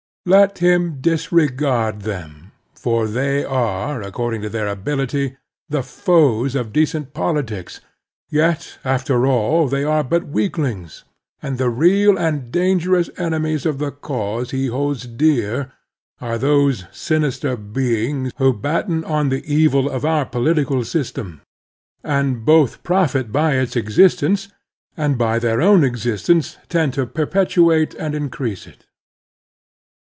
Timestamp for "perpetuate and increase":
27.07-28.67